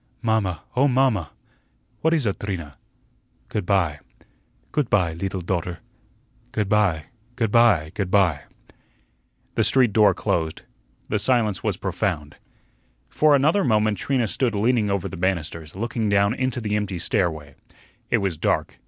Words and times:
"Mamma, 0.23 0.63
oh, 0.75 0.87
mamma!" 0.87 1.29
"What 2.01 2.11
is 2.15 2.25
ut, 2.25 2.39
Trina?" 2.39 2.79
"Good 3.49 3.67
by." 3.67 3.99
"Goot 4.71 4.89
py, 4.89 5.13
leetle 5.13 5.41
daughter." 5.41 5.77
"Good 6.51 6.67
by, 6.67 7.05
good 7.35 7.51
by, 7.51 7.91
good 7.93 8.09
by." 8.09 8.45
The 9.53 9.63
street 9.63 9.93
door 9.93 10.15
closed. 10.15 10.63
The 11.09 11.19
silence 11.19 11.61
was 11.61 11.77
profound. 11.77 12.37
For 13.09 13.35
another 13.35 13.63
moment 13.63 13.99
Trina 13.99 14.27
stood 14.27 14.55
leaning 14.55 14.89
over 14.89 15.07
the 15.07 15.17
banisters, 15.17 15.75
looking 15.75 16.09
down 16.09 16.33
into 16.33 16.59
the 16.59 16.75
empty 16.75 16.97
stairway. 16.97 17.53
It 18.09 18.17
was 18.17 18.37
dark. 18.39 18.79